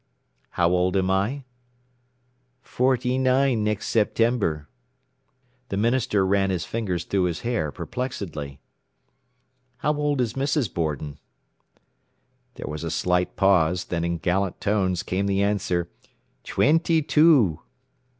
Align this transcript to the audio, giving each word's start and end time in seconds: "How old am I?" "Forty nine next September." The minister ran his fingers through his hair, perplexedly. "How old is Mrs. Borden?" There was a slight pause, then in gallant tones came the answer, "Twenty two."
"How 0.57 0.69
old 0.69 0.97
am 0.97 1.11
I?" 1.11 1.43
"Forty 2.63 3.19
nine 3.19 3.63
next 3.63 3.89
September." 3.89 4.67
The 5.69 5.77
minister 5.77 6.25
ran 6.25 6.49
his 6.49 6.65
fingers 6.65 7.03
through 7.03 7.25
his 7.25 7.41
hair, 7.41 7.71
perplexedly. 7.71 8.59
"How 9.77 9.93
old 9.93 10.19
is 10.19 10.33
Mrs. 10.33 10.73
Borden?" 10.73 11.19
There 12.55 12.65
was 12.67 12.83
a 12.83 12.89
slight 12.89 13.35
pause, 13.35 13.85
then 13.85 14.03
in 14.03 14.17
gallant 14.17 14.59
tones 14.59 15.03
came 15.03 15.27
the 15.27 15.43
answer, 15.43 15.87
"Twenty 16.43 17.03
two." 17.03 17.59